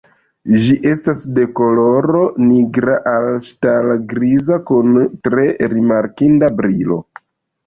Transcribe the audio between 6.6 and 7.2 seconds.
brilo.